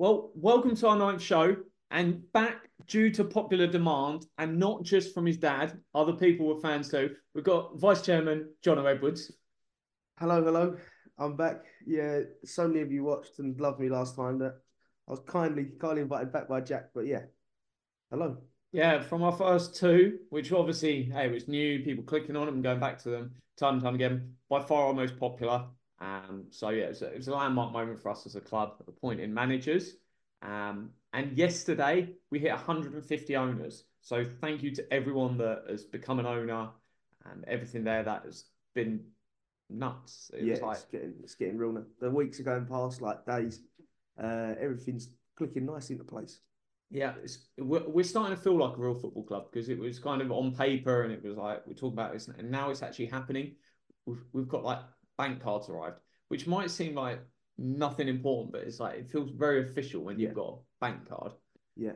[0.00, 1.56] Well, welcome to our ninth show.
[1.90, 6.58] And back due to popular demand, and not just from his dad, other people were
[6.58, 7.16] fans too.
[7.34, 9.30] We've got Vice Chairman John Edwards.
[10.18, 10.78] Hello, hello.
[11.18, 11.66] I'm back.
[11.86, 14.54] Yeah, so many of you watched and loved me last time that
[15.06, 16.92] I was kindly, kindly invited back by Jack.
[16.94, 17.24] But yeah,
[18.10, 18.38] hello.
[18.72, 22.54] Yeah, from our first two, which obviously, hey, it was new, people clicking on them
[22.54, 24.32] and going back to them time and time again.
[24.48, 25.66] By far our most popular.
[26.00, 28.40] Um, so yeah, it was, a, it was a landmark moment for us as a
[28.40, 29.94] club, appointing managers.
[30.42, 33.84] Um, and yesterday we hit 150 owners.
[34.00, 36.70] So thank you to everyone that has become an owner
[37.30, 38.44] and everything there that has
[38.74, 39.04] been
[39.68, 40.30] nuts.
[40.32, 40.76] It yeah, like...
[40.76, 41.84] it's getting it's getting real now.
[42.00, 43.60] The weeks are going past like days.
[44.22, 46.40] Uh, everything's clicking nice into place.
[46.90, 47.12] Yeah,
[47.56, 50.32] we're, we're starting to feel like a real football club because it was kind of
[50.32, 53.54] on paper and it was like we talk about this and now it's actually happening.
[54.06, 54.80] We've, we've got like
[55.20, 55.98] bank cards arrived,
[56.28, 57.20] which might seem like
[57.58, 61.32] nothing important, but it's like it feels very official when you've got a bank card.
[61.76, 61.92] Yeah.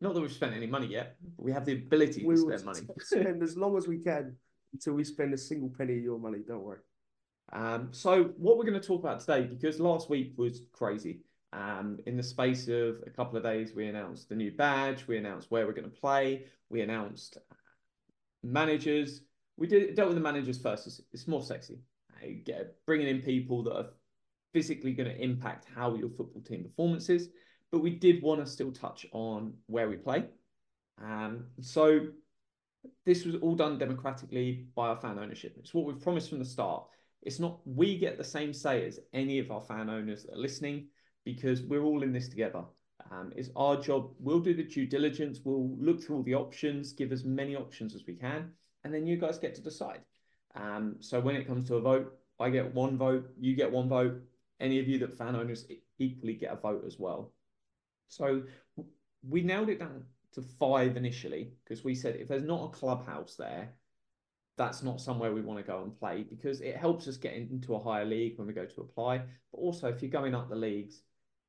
[0.00, 2.64] Not that we've spent any money yet, but we have the ability we to spend
[2.64, 2.80] money.
[3.00, 4.36] Spend as long as we can
[4.72, 6.38] until we spend a single penny of your money.
[6.46, 6.80] Don't worry.
[7.52, 11.20] Um, so what we're going to talk about today, because last week was crazy.
[11.52, 15.06] Um, in the space of a couple of days, we announced the new badge.
[15.06, 16.46] We announced where we're going to play.
[16.70, 17.38] We announced
[18.42, 19.20] managers.
[19.56, 20.86] We did dealt with the managers first.
[20.86, 21.78] It's, it's more sexy.
[22.32, 23.86] Get, bringing in people that are
[24.52, 27.28] physically going to impact how your football team performances.
[27.70, 30.26] But we did want to still touch on where we play.
[31.02, 32.06] Um, so
[33.04, 35.56] this was all done democratically by our fan ownership.
[35.58, 36.84] It's what we've promised from the start.
[37.22, 40.40] It's not we get the same say as any of our fan owners that are
[40.40, 40.88] listening
[41.24, 42.64] because we're all in this together.
[43.10, 44.10] Um, it's our job.
[44.18, 45.40] We'll do the due diligence.
[45.44, 48.50] We'll look through all the options, give as many options as we can,
[48.84, 50.00] and then you guys get to decide.
[50.54, 53.88] Um, so when it comes to a vote, I get one vote, you get one
[53.88, 54.20] vote,
[54.60, 55.66] any of you that fan owners
[55.98, 57.32] equally get a vote as well.
[58.08, 58.42] So
[59.28, 63.36] we nailed it down to five initially because we said if there's not a clubhouse
[63.36, 63.72] there,
[64.56, 67.74] that's not somewhere we want to go and play because it helps us get into
[67.74, 69.18] a higher league when we go to apply.
[69.18, 71.02] But also, if you're going up the leagues,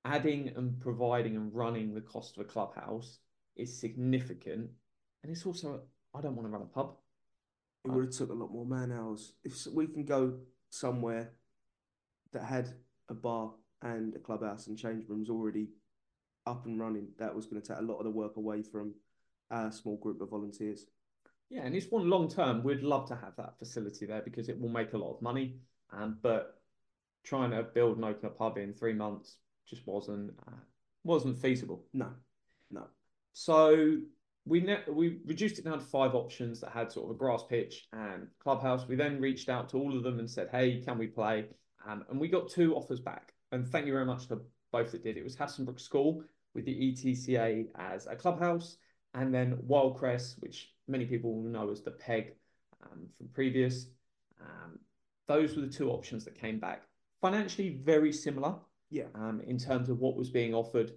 [0.06, 3.20] adding and providing and running the cost of a clubhouse
[3.56, 4.70] is significant.
[5.22, 5.82] And it's also,
[6.16, 6.96] I don't want to run a pub.
[7.86, 9.34] It would have took a lot more man hours.
[9.44, 10.34] If we can go
[10.70, 11.32] somewhere
[12.34, 12.70] that had
[13.10, 13.52] a bar
[13.82, 15.70] and a clubhouse and change rooms already
[16.48, 18.94] up and running, that was going to take a lot of the work away from
[19.52, 20.88] a small group of volunteers.
[21.50, 22.64] Yeah, and it's one long term.
[22.64, 25.58] We'd love to have that facility there because it will make a lot of money.
[25.94, 26.60] Um, but
[27.24, 29.38] trying to build and open a pub in three months
[29.68, 30.58] just wasn't uh,
[31.04, 31.86] wasn't feasible.
[31.94, 32.10] No,
[32.72, 32.88] no.
[33.34, 33.98] So
[34.46, 37.44] we ne- we reduced it down to five options that had sort of a grass
[37.50, 38.88] pitch and clubhouse.
[38.88, 41.48] We then reached out to all of them and said, "Hey, can we play?"
[41.88, 43.34] Um, and we got two offers back.
[43.52, 44.42] And thank you very much to
[44.72, 45.18] both that did.
[45.18, 46.24] It was Hassenbrook School
[46.54, 48.78] with the ETCA as a clubhouse,
[49.14, 52.36] and then Wyldecrest, which many people will know as the PEG
[52.84, 53.88] um, from previous.
[54.42, 54.80] Um,
[55.28, 56.84] those were the two options that came back.
[57.22, 58.56] Financially, very similar.
[58.92, 59.06] Yeah.
[59.16, 60.92] Um, in terms of what was being offered,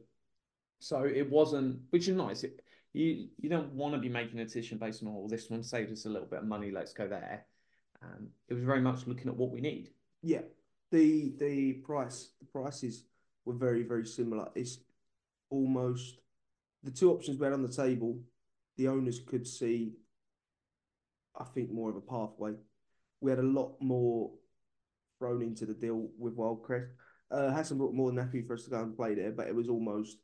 [0.80, 2.44] so it wasn't, which is nice.
[2.44, 2.60] It,
[2.92, 5.62] you you don't want to be making a decision based on all oh, this one
[5.62, 6.70] saves us a little bit of money.
[6.70, 7.44] Let's go there.
[8.02, 9.90] Um, it was very much looking at what we need.
[10.22, 10.42] Yeah,
[10.90, 13.04] the the price the prices
[13.44, 14.48] were very very similar.
[14.54, 14.78] It's
[15.50, 16.20] almost
[16.82, 18.20] the two options we had on the table.
[18.76, 19.94] The owners could see,
[21.36, 22.52] I think, more of a pathway.
[23.20, 24.30] We had a lot more
[25.18, 26.88] thrown into the deal with Wyldecrest.
[27.30, 29.68] Uh, Hassenbrook more than happy for us to go and play there, but it was
[29.68, 30.18] almost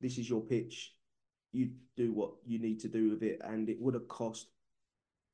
[0.00, 0.93] this is your pitch.
[1.54, 4.48] You do what you need to do with it, and it would have cost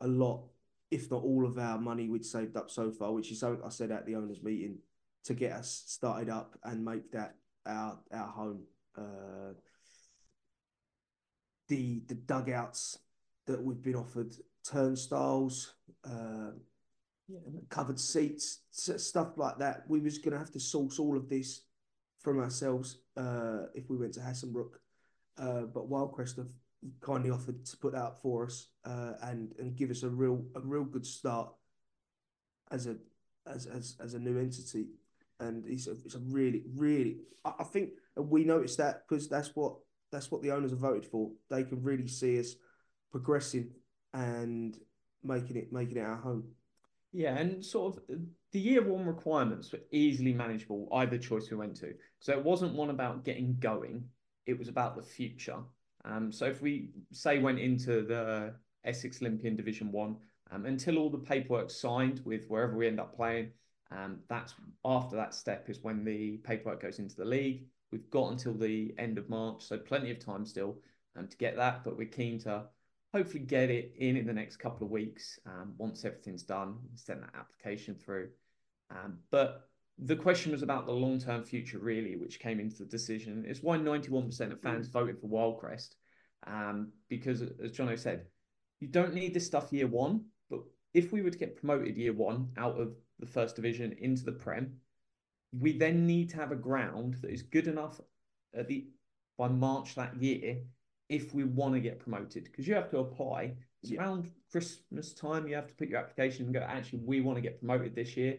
[0.00, 0.42] a lot
[0.91, 3.69] if not all of our money we'd saved up so far, which is something I
[3.69, 4.78] said at the owners' meeting,
[5.25, 7.36] to get us started up and make that
[7.66, 8.62] our our home.
[8.97, 9.54] Uh,
[11.69, 12.98] the the dugouts
[13.47, 16.50] that we've been offered, turnstiles, uh,
[17.28, 17.38] yeah.
[17.69, 19.84] covered seats, stuff like that.
[19.88, 21.62] We was going to have to source all of this
[22.20, 24.72] from ourselves uh, if we went to Hassenbrook.
[25.38, 26.53] Uh, but Wyldecrest have
[27.00, 30.61] kindly offered to put that for us uh, and and give us a real a
[30.61, 31.50] real good start
[32.71, 32.97] as a
[33.47, 34.87] as as, as a new entity.
[35.38, 39.75] And it's a, it's a really really I think we noticed that because that's what
[40.12, 41.31] that's what the owners have voted for.
[41.49, 42.55] They can really see us
[43.11, 43.71] progressing
[44.12, 44.77] and
[45.23, 46.44] making it making it our home.
[47.12, 48.03] Yeah, and sort of
[48.53, 51.94] the year one requirements were easily manageable either choice we went to.
[52.21, 54.05] So it wasn't one about getting going;
[54.50, 55.58] it was about the future.
[56.05, 58.55] Um, so if we say went into the
[58.85, 60.17] Essex Olympian Division One,
[60.50, 63.52] um, until all the paperwork signed with wherever we end up playing,
[63.91, 64.55] um, that's
[64.85, 67.67] after that step is when the paperwork goes into the league.
[67.93, 70.79] We've got until the end of March, so plenty of time still
[71.17, 71.85] um, to get that.
[71.85, 72.64] But we're keen to
[73.12, 75.38] hopefully get it in in the next couple of weeks.
[75.46, 78.29] Um, once everything's done, send that application through.
[78.91, 79.69] Um, but
[80.02, 83.44] the question was about the long term future, really, which came into the decision.
[83.47, 85.94] It's why 91% of fans voted for Wyldecrest.
[86.47, 88.26] Um, because, as Jono said,
[88.81, 90.61] you don't need this stuff year one, but
[90.94, 94.32] if we were to get promoted year one out of the first division into the
[94.32, 94.73] Prem,
[95.52, 98.00] we then need to have a ground that is good enough
[98.55, 98.87] at the
[99.37, 100.58] by March that year
[101.08, 104.00] if we want to get promoted because you have to apply it's yeah.
[104.00, 107.43] around Christmas time you have to put your application and go actually we want to
[107.43, 108.38] get promoted this year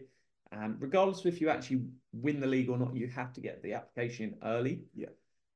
[0.52, 1.82] um, regardless of if you actually
[2.12, 4.82] win the league or not you have to get the application early.
[4.94, 5.08] Yeah.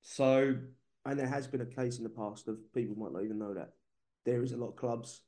[0.03, 0.57] So
[1.05, 3.55] and there has been a case in the past of people might not even know
[3.55, 3.73] that.
[4.25, 5.23] There is a lot of clubs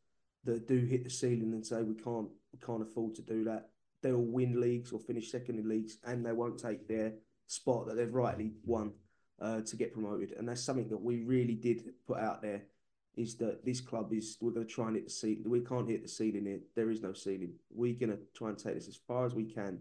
[0.45, 3.71] that do hit the ceiling and say we can't we can't afford to do that.
[4.03, 7.15] They'll win leagues or finish second in leagues and they won't take their
[7.47, 8.93] spot that they've rightly won
[9.41, 10.33] uh, to get promoted.
[10.33, 12.63] And that's something that we really did put out there
[13.17, 15.43] is that this club is we're going to try and hit the ceiling.
[15.47, 16.61] We can't hit the ceiling here.
[16.77, 17.55] There is no ceiling.
[17.71, 19.81] We're going to try and take this as far as we can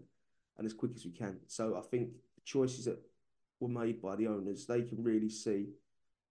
[0.56, 1.38] and as quick as we can.
[1.46, 2.98] So I think the choices that
[3.60, 5.66] were made by the owners, they can really see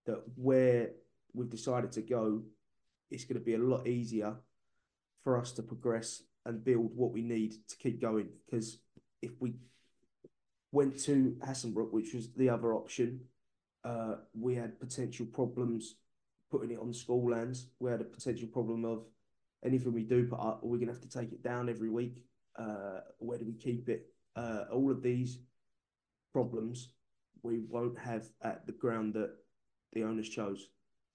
[0.06, 0.92] that where
[1.34, 2.44] we've decided to go,
[3.10, 4.36] it's going to be a lot easier
[5.24, 8.28] for us to progress and build what we need to keep going.
[8.46, 8.80] Because
[9.22, 9.56] if we
[10.72, 13.22] went to Hassenbrook, which was the other option,
[13.84, 15.96] uh, we had potential problems
[16.52, 17.68] putting it on school lands.
[17.80, 19.06] We had a potential problem of
[19.64, 22.24] anything we do put up, we're going to have to take it down every week.
[22.58, 24.08] Uh, where do we keep it?
[24.36, 25.40] Uh, all of these
[26.34, 26.90] problems
[27.44, 29.32] we won't have at the ground that
[29.94, 30.70] the owners chose,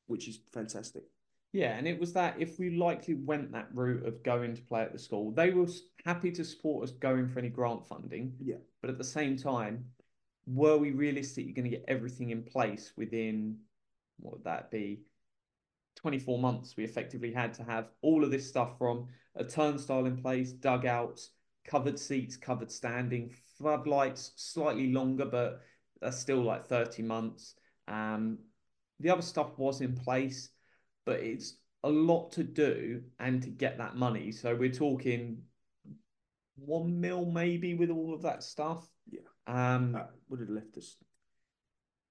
[0.06, 1.04] which is fantastic.
[1.52, 4.80] Yeah, and it was that if we likely went that route of going to play
[4.80, 5.66] at the school, they were
[6.04, 8.32] happy to support us going for any grant funding.
[8.40, 8.56] Yeah.
[8.80, 9.84] But at the same time,
[10.46, 13.58] were we realistically going to get everything in place within
[14.18, 15.02] what would that be?
[16.02, 16.76] 24 months.
[16.76, 19.06] We effectively had to have all of this stuff from
[19.36, 21.30] a turnstile in place, dugouts,
[21.64, 25.62] covered seats, covered standing, floodlights, slightly longer, but
[26.00, 27.54] that's still like 30 months.
[27.88, 28.38] Um,
[29.00, 30.50] the other stuff was in place
[31.04, 34.32] but it's a lot to do and to get that money.
[34.32, 35.42] So we're talking
[36.56, 38.86] one mil maybe with all of that stuff.
[39.10, 39.20] Yeah.
[39.46, 40.96] Um, that would have left us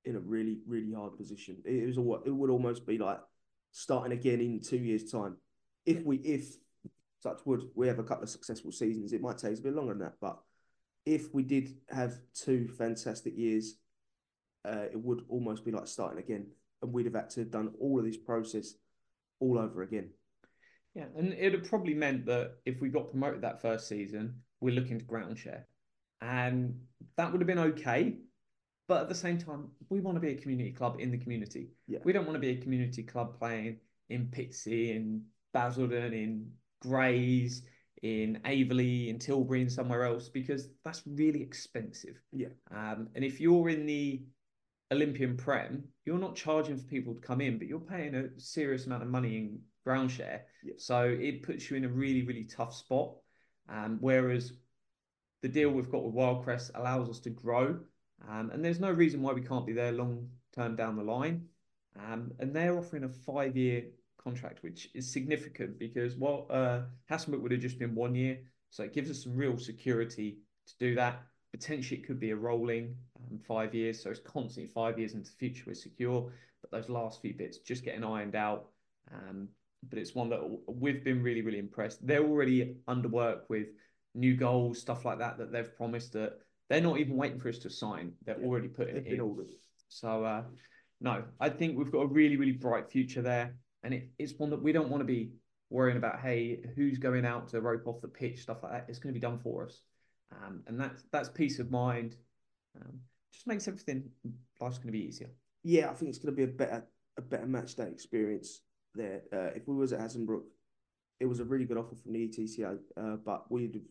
[0.04, 1.58] in a really, really hard position.
[1.64, 3.20] It was a, it would almost be like
[3.72, 5.38] starting again in two years' time.
[5.86, 6.56] If we, if
[7.22, 9.76] such would we have a couple of successful seasons, it might take us a bit
[9.76, 10.16] longer than that.
[10.20, 10.38] But
[11.06, 13.76] if we did have two fantastic years,
[14.66, 16.48] uh, it would almost be like starting again
[16.82, 18.74] and we'd have had to have done all of this process
[19.40, 20.10] all over again.
[20.94, 24.76] Yeah, and it would probably meant that if we got promoted that first season, we're
[24.76, 25.68] looking to ground share.
[26.22, 26.82] And
[27.18, 28.18] that would have been okay.
[28.92, 31.70] But at the same time, we want to be a community club in the community.
[31.88, 32.00] Yeah.
[32.04, 33.78] We don't want to be a community club playing
[34.10, 35.24] in Pitsea, in
[35.54, 36.52] Basildon, in
[36.82, 37.62] Grays,
[38.04, 42.20] in Aveley, in Tilbury, and somewhere else, because that's really expensive.
[42.34, 42.50] Yeah.
[42.70, 44.26] Um, and if you're in the
[44.92, 48.88] Olympian Prem, you're not charging for people to come in, but you're paying a serious
[48.88, 50.48] amount of money in ground share.
[50.66, 50.76] Yep.
[50.80, 53.14] So it puts you in a really, really tough spot.
[53.70, 54.52] Um, whereas
[55.44, 57.80] the deal we've got with Wyldecrest allows us to grow.
[58.30, 61.46] Um, and there's no reason why we can't be there long term down the line.
[62.00, 63.84] Um, and they're offering a five year
[64.24, 68.40] contract, which is significant because well, uh, Hassenbrook would have just been one year.
[68.70, 70.38] So it gives us some real security
[70.68, 71.24] to do that.
[71.52, 74.02] Potentially, it could be a rolling um, five years.
[74.02, 76.32] So it's constantly five years into the future we're secure.
[76.62, 78.68] But those last few bits just getting ironed out.
[79.12, 79.50] Um,
[79.90, 82.06] but it's one that we've been really, really impressed.
[82.06, 83.68] They're already under work with
[84.14, 86.40] new goals, stuff like that, that they've promised that
[86.72, 88.14] they're not even waiting for us to sign.
[88.26, 89.20] They're yeah, already putting it in.
[89.20, 89.54] Ordered.
[89.90, 90.44] So, uh,
[91.02, 93.56] no, I think we've got a really, really bright future there.
[93.84, 95.32] And it, it's one that we don't want to be
[95.70, 98.86] worrying about, hey, who's going out to rope off the pitch, stuff like that.
[98.88, 99.82] It's going to be done for us.
[100.32, 102.16] Um, and that's that's peace of mind.
[102.80, 103.00] Um,
[103.34, 104.10] just makes everything
[104.62, 105.30] life's going to be easier.
[105.64, 106.88] Yeah, I think it's going to be a better
[107.18, 108.62] a better match day experience
[108.96, 109.24] there.
[109.34, 110.44] Uh, if we was at Hassenbrook,
[111.20, 113.84] it was a really good offer from the ETCA, uh, but we'd have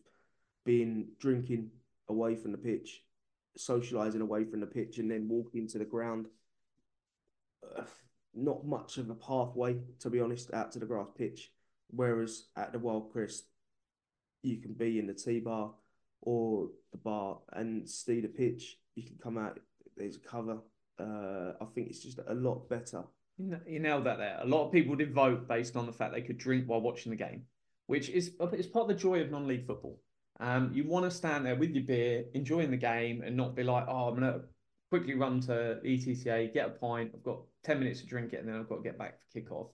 [0.65, 1.69] been drinking
[2.11, 3.03] away from the pitch,
[3.57, 6.27] socialising away from the pitch, and then walking to the ground.
[7.77, 7.83] Uh,
[8.33, 11.51] not much of a pathway, to be honest, out to the grass pitch.
[11.89, 13.41] Whereas at the Wyldecrest,
[14.43, 15.73] you can be in the T bar
[16.21, 18.77] or the bar and see the pitch.
[18.95, 19.59] You can come out.
[19.97, 20.59] There's a cover.
[20.99, 23.03] Uh, I think it's just a lot better.
[23.37, 24.39] You nailed that there.
[24.41, 27.09] A lot of people did vote based on the fact they could drink while watching
[27.09, 27.43] the game,
[27.87, 29.99] which is it's part of the joy of non-league football.
[30.39, 33.63] Um, you want to stand there with your beer, enjoying the game, and not be
[33.63, 34.41] like, "Oh, I'm gonna
[34.91, 37.11] quickly run to ETCA, get a pint.
[37.13, 39.39] I've got 10 minutes to drink it, and then I've got to get back for
[39.39, 39.69] kickoff.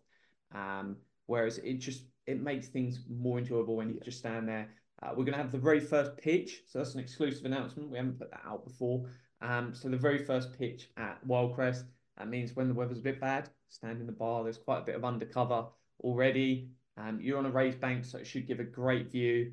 [0.54, 4.70] Um, whereas it just it makes things more enjoyable when you just stand there.
[5.02, 7.90] Uh, we're going to have the very first pitch, so that's an exclusive announcement.
[7.90, 9.10] We haven't put that out before.
[9.42, 11.84] Um, so the very first pitch at Wyldecrest.
[12.18, 14.44] That means when the weather's a bit bad, stand in the bar.
[14.44, 15.68] There's quite a bit of undercover
[16.02, 16.70] already.
[16.98, 19.52] Um, you're on a raised bank, so it should give a great view.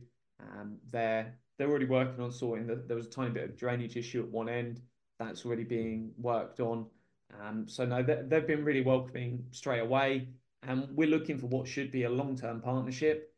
[0.53, 2.67] Um, there, they're already working on sorting.
[2.67, 4.81] The, there was a tiny bit of drainage issue at one end.
[5.19, 6.87] That's already being worked on.
[7.41, 10.29] Um, so no, they, they've been really welcoming straight away,
[10.63, 13.33] and we're looking for what should be a long-term partnership.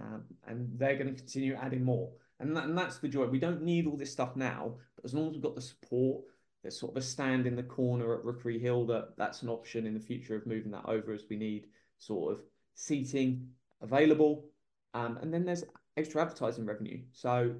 [0.00, 2.10] Um, and they're going to continue adding more.
[2.40, 3.26] And, that, and that's the joy.
[3.26, 6.24] We don't need all this stuff now, but as long as we've got the support,
[6.62, 9.86] there's sort of a stand in the corner at Rookery Hill that that's an option
[9.86, 11.66] in the future of moving that over as we need
[11.98, 12.40] sort of
[12.74, 13.48] seating
[13.82, 14.46] available.
[14.94, 15.64] Um, and then there's
[15.96, 17.00] extra advertising revenue.
[17.12, 17.54] So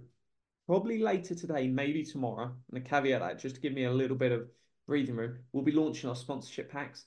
[0.66, 4.16] probably later today, maybe tomorrow, and a caveat that just to give me a little
[4.16, 4.48] bit of
[4.86, 7.06] breathing room, we'll be launching our sponsorship packs.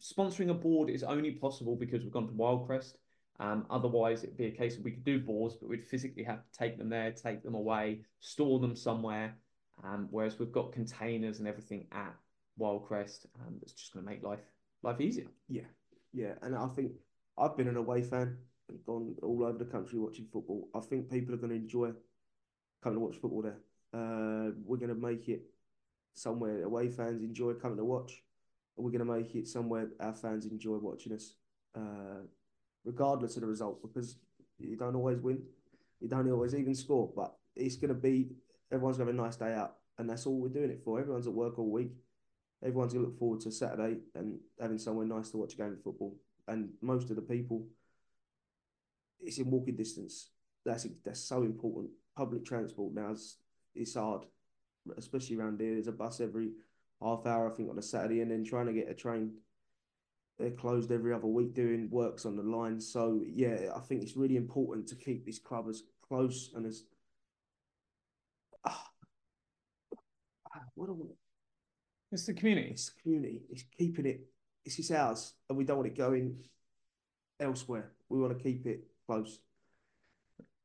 [0.00, 2.94] Sponsoring a board is only possible because we've gone to Wyldecrest.
[3.40, 6.42] Um, otherwise, it'd be a case of we could do boards, but we'd physically have
[6.44, 9.36] to take them there, take them away, store them somewhere.
[9.82, 12.14] Um, whereas we've got containers and everything at
[12.60, 14.44] Wyldecrest, um, that's just going to make life
[14.82, 15.26] life easier.
[15.48, 15.62] Yeah,
[16.12, 16.92] yeah, and I think
[17.38, 18.36] I've been an away fan
[18.86, 20.68] gone all over the country watching football.
[20.74, 21.90] I think people are going to enjoy
[22.82, 23.58] coming to watch football there.
[23.94, 25.42] Uh, we're going to make it
[26.14, 28.22] somewhere away fans enjoy coming to watch.
[28.76, 31.34] We're going to make it somewhere our fans enjoy watching us.
[31.74, 32.26] Uh,
[32.84, 34.16] regardless of the result, because
[34.58, 35.42] you don't always win,
[36.00, 38.30] you don't always even score, but it's going to be
[38.70, 40.98] everyone's going to have a nice day out, and that's all we're doing it for.
[40.98, 41.92] Everyone's at work all week.
[42.62, 45.72] Everyone's going to look forward to Saturday and having somewhere nice to watch a game
[45.72, 46.16] of football.
[46.48, 47.66] And most of the people,
[49.22, 50.30] it's in walking distance.
[50.64, 51.90] That's that's so important.
[52.16, 53.36] Public transport now is
[53.74, 54.26] it's hard,
[54.96, 55.74] especially around here.
[55.74, 56.50] There's a bus every
[57.00, 59.32] half hour, I think, on a Saturday, and then trying to get a train
[60.38, 62.80] they're closed every other week doing works on the line.
[62.80, 66.84] So yeah, I think it's really important to keep this club as close and as
[68.64, 68.70] uh,
[70.74, 71.08] what do
[72.10, 72.70] It's the community.
[72.70, 73.42] It's the community.
[73.50, 74.26] It's keeping it.
[74.64, 76.36] It's his ours, and we don't want it going
[77.40, 77.92] elsewhere.
[78.08, 79.40] We want to keep it close.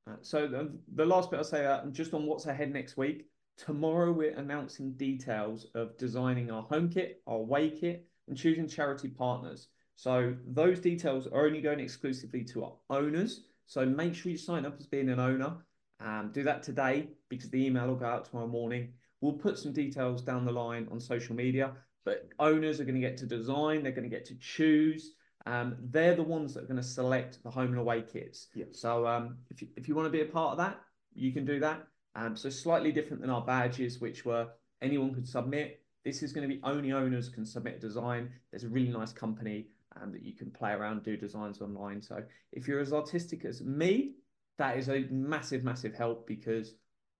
[0.08, 2.98] Uh, so the, the last bit I'll say that, uh, just on what's ahead next
[2.98, 3.28] week.
[3.58, 9.08] Tomorrow we're announcing details of designing our home kit, our away kit, and choosing charity
[9.08, 9.68] partners.
[9.96, 13.46] So those details are only going exclusively to our owners.
[13.66, 15.58] So make sure you sign up as being an owner.
[16.00, 18.94] Um, do that today because the email will go out tomorrow morning.
[19.22, 21.74] We'll put some details down the line on social media,
[22.06, 23.82] but owners are going to get to design.
[23.82, 25.14] They're going to get to choose.
[25.48, 28.48] Um, they're the ones that are going to select the home and away kits.
[28.54, 28.66] Yeah.
[28.74, 30.82] So um, if you, if you want to be a part of that,
[31.14, 31.88] you can do that.
[32.16, 34.50] Um, so slightly different than our badges, which were
[34.82, 35.82] anyone could submit.
[36.04, 38.30] This is going to be only owners can submit a design.
[38.52, 39.68] There's a really nice company
[40.02, 42.02] um, that you can play around, do designs online.
[42.02, 44.16] So if you're as artistic as me,
[44.58, 46.76] that is a massive, massive help because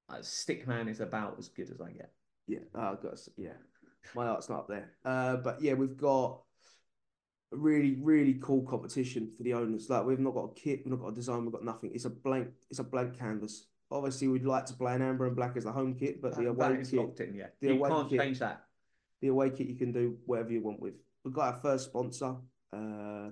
[0.10, 2.12] uh, Stickman is about as good as I get.
[2.48, 3.52] Yeah, I've got yeah,
[4.16, 4.92] my art's not up there.
[5.06, 6.42] Uh, but yeah, we've got
[7.52, 9.90] really, really cool competition for the owners.
[9.90, 11.92] Like we've not got a kit, we've not got a design, we've got nothing.
[11.94, 13.68] It's a blank, it's a blank canvas.
[13.90, 16.42] Obviously, we'd like to play an amber and black as the home kit, but that,
[16.42, 17.34] the away that is kit, locked in.
[17.34, 18.64] Yeah, the you away can't kit, change that
[19.22, 20.94] the away kit you can do whatever you want with.
[21.24, 22.36] We've got our first sponsor,
[22.74, 23.30] uh,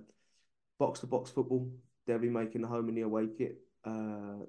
[0.80, 1.70] Box to Box Football.
[2.06, 4.44] They'll be making the home and the away kit, uh,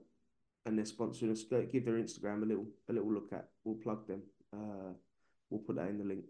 [0.65, 1.45] and they're sponsoring us.
[1.45, 3.49] Go give their Instagram a little a little look at.
[3.65, 4.23] We'll plug them.
[4.53, 4.93] Uh,
[5.51, 6.25] we'll put that in the link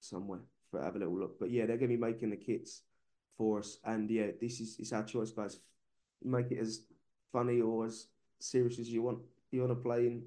[0.00, 0.40] somewhere
[0.70, 1.38] for have a little look.
[1.38, 2.82] But yeah, they're to be making the kits
[3.36, 5.60] for us, and yeah, this is it's our choice, guys.
[6.22, 6.82] Make it as
[7.32, 8.06] funny or as
[8.38, 9.18] serious as you want.
[9.50, 10.22] You want to play in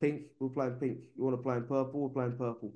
[0.00, 0.98] Pink, we're playing pink.
[1.16, 2.72] You want to play in purple, we're playing purple.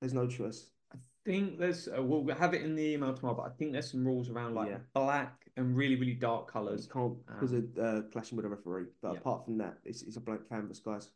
[0.00, 0.66] There's no choice.
[0.92, 3.90] I think there's, uh, we'll have it in the email tomorrow, but I think there's
[3.90, 4.78] some rules around like yeah.
[4.92, 6.86] black and really, really dark colours.
[6.86, 8.86] You can't, because um, of uh, clashing with a referee.
[9.00, 9.18] But yeah.
[9.18, 11.10] apart from that, it's, it's a blank canvas, guys.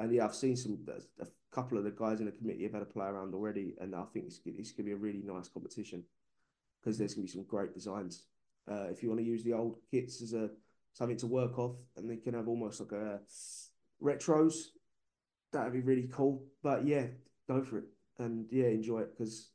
[0.00, 0.78] And yeah, I've seen some,
[1.20, 3.94] a couple of the guys in the committee have had a play around already, and
[3.94, 6.04] I think it's, it's going to be a really nice competition
[6.80, 8.24] because there's going to be some great designs.
[8.70, 10.50] Uh, if you want to use the old kits as a
[10.92, 13.20] something to work off, and they can have almost like a
[14.02, 14.54] retros.
[15.52, 16.44] That'd be really cool.
[16.62, 17.06] But yeah,
[17.48, 17.84] go for it
[18.18, 19.50] and yeah, enjoy it because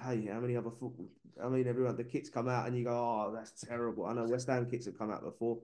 [0.00, 1.08] hey, how many other football?
[1.42, 4.06] I mean, everyone the kits come out and you go, oh, that's terrible.
[4.06, 5.58] I know West Ham kits have come out before,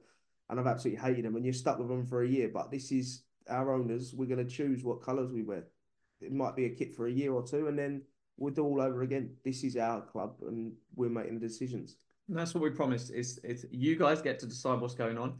[0.48, 1.36] and I've absolutely hated them.
[1.36, 2.50] And you're stuck with them for a year.
[2.52, 4.14] But this is our owners.
[4.14, 5.64] We're going to choose what colours we wear.
[6.20, 8.02] It might be a kit for a year or two, and then
[8.36, 9.36] we'll do all over again.
[9.44, 11.96] This is our club, and we're making the decisions.
[12.28, 13.10] And that's what we promised.
[13.12, 15.38] Is it's you guys get to decide what's going on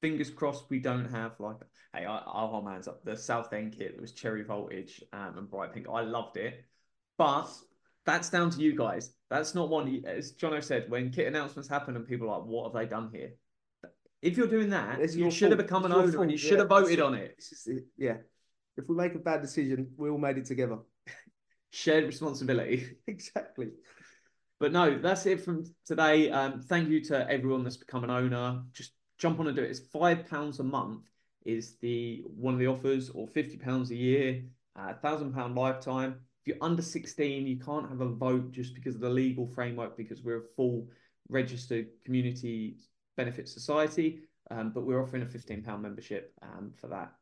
[0.00, 1.56] fingers crossed we don't have like
[1.94, 5.72] hey our whole man's up the Southend kit that was cherry voltage um, and bright
[5.72, 5.86] pink.
[5.92, 6.64] I loved it,
[7.16, 7.48] but
[8.04, 9.14] that's down to you guys.
[9.30, 12.64] That's not one as Jono said when kit announcements happen and people are like, what
[12.64, 13.32] have they done here?
[14.26, 16.58] If you're doing that, It's you should have become an owner and you should Yeah,
[16.58, 17.42] have voted on it.
[17.66, 17.84] It.
[17.96, 18.16] Yeah.
[18.76, 20.78] If we make a bad decision, we all made it together.
[21.70, 22.96] Shared responsibility.
[23.06, 23.70] exactly.
[24.58, 26.30] But no, that's it from today.
[26.30, 28.62] Um, thank you to everyone that's become an owner.
[28.72, 29.70] Just jump on and do it.
[29.70, 31.04] It's five pounds a month
[31.44, 34.42] is the one of the offers, or fifty pounds a year,
[34.74, 36.16] a thousand pound lifetime.
[36.42, 39.96] If you're under sixteen, you can't have a vote just because of the legal framework,
[39.96, 40.88] because we're a full
[41.28, 42.76] registered community
[43.16, 44.20] benefit society.
[44.50, 47.12] Um, but we're offering a fifteen pound membership um, for that.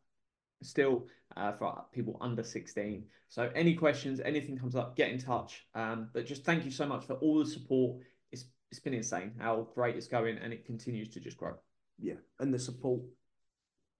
[0.62, 3.04] Still, uh, for people under 16.
[3.28, 5.66] So, any questions, anything comes up, get in touch.
[5.74, 8.02] Um, but just thank you so much for all the support.
[8.32, 11.54] It's it's been insane how great it's going, and it continues to just grow.
[11.98, 12.14] Yeah.
[12.38, 13.02] And the support.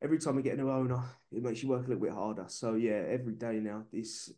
[0.03, 2.45] Every time we get a new owner, it makes you work a little bit harder.
[2.49, 4.31] So yeah, every day now, this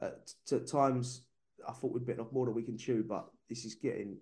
[0.00, 1.22] at, at times
[1.68, 4.16] I thought we'd bitten off more than we can chew, but this is getting.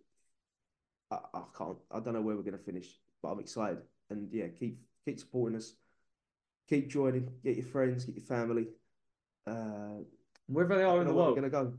[1.11, 1.79] I, I can't.
[1.91, 3.79] I don't know where we're going to finish, but I'm excited.
[4.11, 5.75] And yeah, keep keep supporting us.
[6.69, 7.29] Keep joining.
[7.45, 8.05] Get your friends.
[8.05, 8.69] Get your family.
[9.47, 10.03] Uh,
[10.47, 11.73] Wherever they are in the world, we're going to go.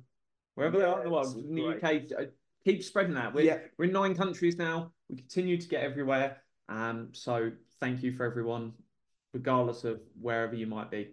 [0.55, 2.11] wherever they are in the world, in the great.
[2.13, 2.23] UK, uh,
[2.63, 3.33] keep spreading that.
[3.33, 3.57] We're, Yeah.
[3.77, 4.91] we're in nine countries now.
[5.09, 6.37] We continue to get everywhere.
[6.69, 8.71] Um, so thank you for everyone,
[9.33, 11.09] regardless of wherever you might be.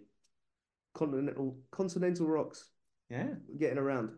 [0.93, 2.69] Continental continental rocks.
[3.09, 4.11] Yeah, Getting around.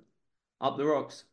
[0.60, 1.24] up the rocks.